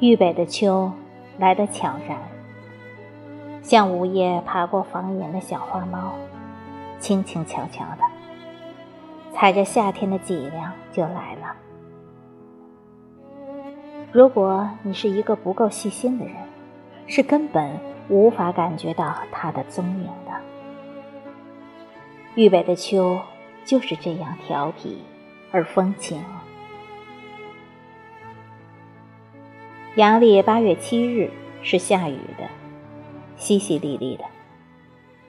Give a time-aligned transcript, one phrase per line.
[0.00, 0.90] 豫北的秋
[1.38, 2.16] 来得悄然，
[3.62, 6.14] 像午夜爬过房檐的小花猫，
[6.98, 8.04] 轻轻悄悄的，
[9.34, 11.54] 踩着夏天的脊梁就来了。
[14.10, 16.34] 如果你是一个不够细心的人，
[17.06, 17.70] 是根本
[18.08, 20.32] 无法感觉到它的踪影的。
[22.36, 23.20] 豫北的秋
[23.66, 25.02] 就是这样调皮
[25.52, 26.24] 而风情。
[29.96, 32.44] 阳历八月七日是下雨的，
[33.36, 34.24] 淅淅沥沥的，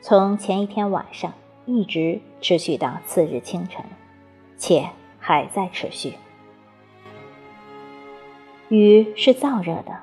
[0.00, 1.34] 从前一天晚上
[1.66, 3.84] 一直持续到次日清晨，
[4.56, 4.88] 且
[5.18, 6.14] 还在持续。
[8.70, 9.94] 雨是燥热的，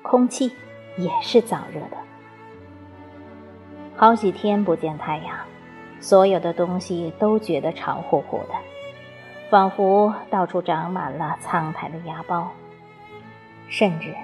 [0.00, 0.52] 空气
[0.96, 1.96] 也是燥热的。
[3.96, 5.36] 好几天不见太阳，
[5.98, 8.54] 所有的东西都觉得潮乎乎的，
[9.50, 12.46] 仿佛到处长满了苍苔的芽苞。
[13.68, 14.14] 甚至，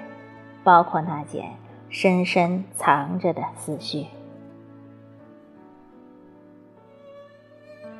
[0.63, 1.51] 包括那件
[1.89, 4.05] 深深藏着的思绪。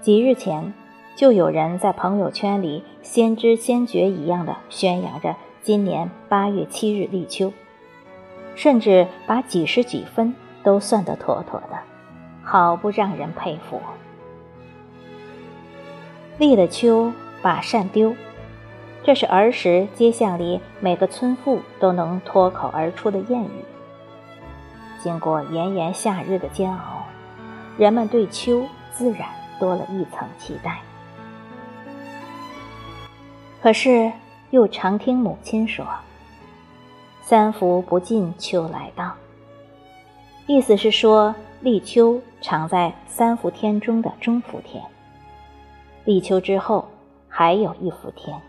[0.01, 0.73] 几日前，
[1.15, 7.53] 就有人在朋友圈里先知先觉一样的宣扬着今年八月七日立秋，
[8.55, 11.77] 甚至把几十几分都算得妥妥的，
[12.43, 13.79] 好不让人佩服。
[16.37, 18.13] 立了秋，把扇丢。
[19.05, 23.65] 这是儿时街巷里每个村妇都能脱口而出的谚语。
[25.01, 27.03] 经过炎炎夏日的煎熬，
[27.77, 29.27] 人们对秋自然
[29.59, 30.79] 多了一层期待。
[33.61, 34.09] 可是
[34.51, 35.85] 又常听母亲说
[37.21, 39.11] ：“三伏不尽，秋来到。”
[40.47, 44.81] 意思是说，立秋常在三伏天中的中伏天。
[46.05, 46.87] 立秋之后
[47.27, 48.39] 还有一伏天。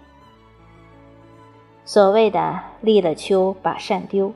[1.87, 4.33] 所谓的立了秋把扇丢，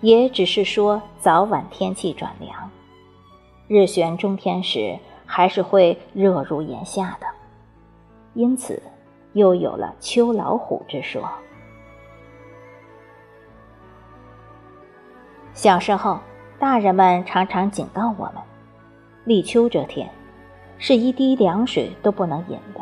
[0.00, 2.70] 也只是说早晚天气转凉，
[3.66, 7.26] 日旋中天时还是会热如炎夏的，
[8.32, 8.82] 因此
[9.34, 11.22] 又有了秋老虎之说。
[15.52, 16.18] 小时候，
[16.58, 18.36] 大人们常常警告我们，
[19.24, 20.08] 立秋这天，
[20.78, 22.80] 是一滴凉水都不能饮的，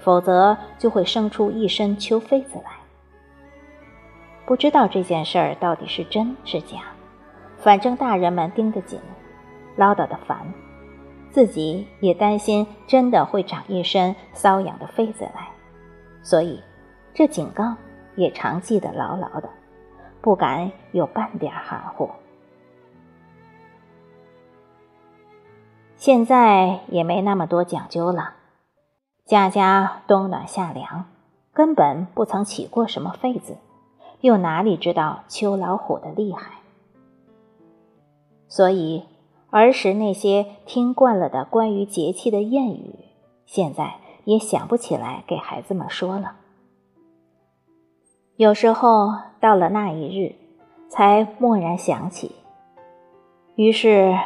[0.00, 2.81] 否则就会生出一身秋痱子来。
[4.52, 6.80] 不知道这件事儿到底是真是假，
[7.56, 9.00] 反正大人们盯得紧，
[9.76, 10.52] 唠叨的烦，
[11.30, 15.48] 自己也担心真的会长一身瘙痒的痱子来，
[16.22, 16.62] 所以
[17.14, 17.74] 这警告
[18.14, 19.48] 也常记得牢牢的，
[20.20, 22.10] 不敢有半点含糊。
[25.96, 28.34] 现在也没那么多讲究了，
[29.24, 31.06] 家家冬暖夏凉，
[31.54, 33.56] 根本不曾起过什么痱子。
[34.22, 36.60] 又哪里知道秋老虎的厉害？
[38.48, 39.02] 所以
[39.50, 42.94] 儿时那些听惯了的关于节气的谚语，
[43.46, 46.36] 现在也想不起来给孩子们说了。
[48.36, 50.36] 有时候到了那一日，
[50.88, 52.30] 才蓦然想起，
[53.56, 54.16] 于是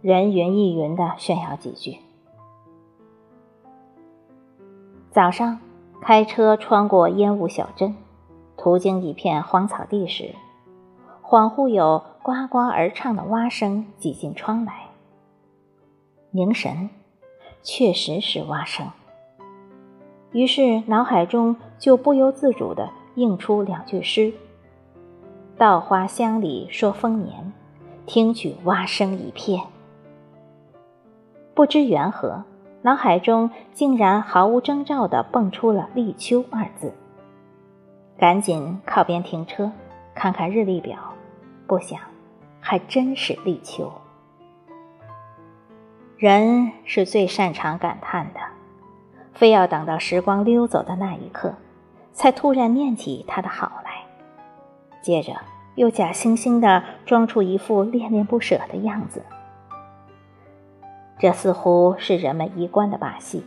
[0.00, 1.98] 人云亦云的炫耀几句。
[5.10, 5.60] 早上
[6.00, 7.94] 开车穿过烟雾小镇。
[8.62, 10.36] 途经一片荒草地时，
[11.20, 14.84] 恍惚有呱呱而唱的蛙声挤进窗来。
[16.30, 16.88] 凝神，
[17.64, 18.86] 确实是蛙声。
[20.30, 24.32] 于是脑海中就不由自主地映出两句诗
[25.58, 27.52] ：“稻花香里说丰年，
[28.06, 29.64] 听取蛙声一片。”
[31.52, 32.44] 不知缘何，
[32.82, 36.94] 脑海中竟然毫无征兆地蹦出了“立秋”二字。
[38.22, 39.72] 赶紧靠边停车，
[40.14, 40.96] 看看日历表，
[41.66, 41.98] 不想，
[42.60, 43.92] 还真是立秋。
[46.16, 48.38] 人是最擅长感叹的，
[49.34, 51.56] 非要等到时光溜走的那一刻，
[52.12, 53.90] 才突然念起他的好来，
[55.00, 55.32] 接着
[55.74, 59.24] 又假惺惺的装出一副恋恋不舍的样子。
[61.18, 63.44] 这似乎是人们一贯的把戏，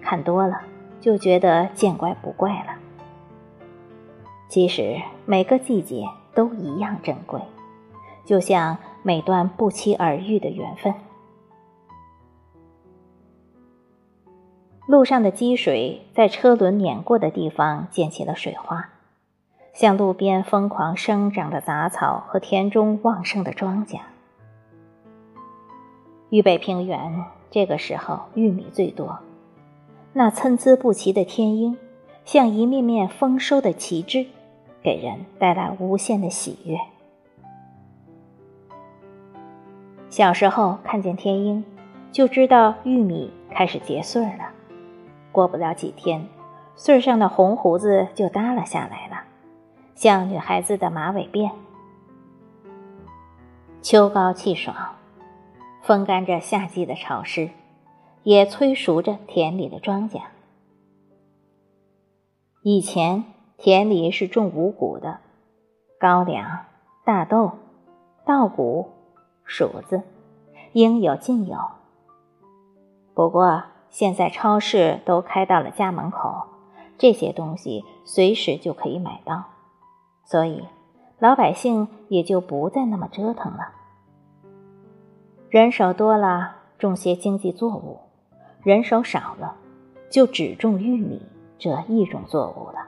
[0.00, 0.62] 看多了
[1.00, 2.72] 就觉得见怪不怪了。
[4.48, 6.04] 其实每个季节
[6.34, 7.40] 都一样珍贵，
[8.24, 10.94] 就像每段不期而遇的缘分。
[14.86, 18.90] 路上的积水在车轮碾过的地方溅起了水花，
[19.74, 23.98] 像路边疯狂生长的杂草和田中旺盛的庄稼。
[26.30, 29.18] 豫北平原这个时候玉米最多，
[30.12, 31.76] 那参差不齐的天鹰，
[32.24, 34.26] 像一面面丰收的旗帜。
[34.86, 36.78] 给人带来无限的喜悦。
[40.08, 41.64] 小时候看见天鹰，
[42.12, 44.52] 就知道玉米开始结穗了。
[45.32, 46.28] 过不了几天，
[46.76, 49.24] 穗上的红胡子就耷拉下来了，
[49.96, 51.50] 像女孩子的马尾辫。
[53.82, 54.94] 秋高气爽，
[55.82, 57.50] 风干着夏季的潮湿，
[58.22, 60.20] 也催熟着田里的庄稼。
[62.62, 63.24] 以前
[63.58, 65.18] 田里是种五谷的，
[65.98, 66.66] 高粱、
[67.04, 67.52] 大豆、
[68.24, 68.90] 稻谷、
[69.46, 70.02] 黍子，
[70.72, 71.56] 应有尽有。
[73.14, 76.46] 不过现在超市都开到了家门口，
[76.98, 79.44] 这些东西随时就可以买到，
[80.26, 80.64] 所以
[81.18, 83.72] 老百姓也就不再那么折腾了。
[85.48, 88.00] 人手多了，种些经济作物；
[88.62, 89.56] 人手少了，
[90.10, 91.22] 就只种玉米。
[91.58, 92.85] 这一种作物了。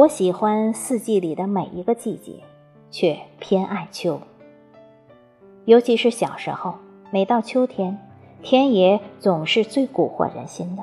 [0.00, 2.42] 我喜欢四季里的每一个季节，
[2.90, 4.18] 却偏爱秋。
[5.66, 6.76] 尤其是小时候，
[7.10, 7.98] 每到秋天，
[8.40, 10.82] 田野总是最蛊惑人心的。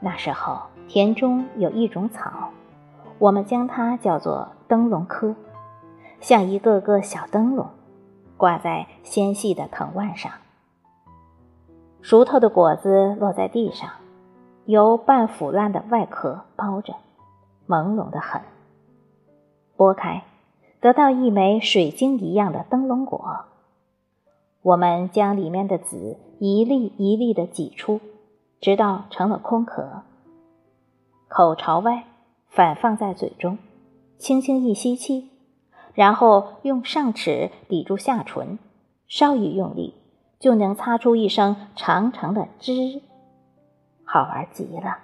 [0.00, 0.58] 那时候，
[0.88, 2.48] 田中有一种草，
[3.18, 5.34] 我们将它叫做灯笼科，
[6.22, 7.68] 像一个个小灯笼，
[8.38, 10.32] 挂在纤细的藤蔓上。
[12.00, 13.90] 熟透的果子落在地上，
[14.64, 16.94] 由半腐烂的外壳包着，
[17.68, 18.40] 朦胧的很。
[19.76, 20.24] 剥开，
[20.80, 23.44] 得到一枚水晶一样的灯笼果。
[24.62, 28.00] 我们将里面的籽一粒一粒的挤出，
[28.60, 30.02] 直到成了空壳。
[31.28, 32.06] 口朝外，
[32.48, 33.58] 反放在嘴中，
[34.18, 35.30] 轻轻一吸气，
[35.94, 38.58] 然后用上齿抵住下唇，
[39.06, 39.94] 稍一用力。
[40.40, 43.02] 就能擦出一声长长的“吱”，
[44.06, 44.98] 好玩极了。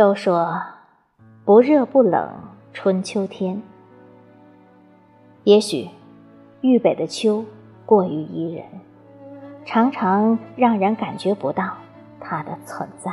[0.00, 0.62] 都说
[1.44, 2.30] 不热不冷
[2.72, 3.60] 春秋天，
[5.44, 5.90] 也许
[6.62, 7.44] 豫北的秋
[7.84, 8.64] 过于宜人，
[9.66, 11.74] 常常让人感觉不到
[12.18, 13.12] 它的存在。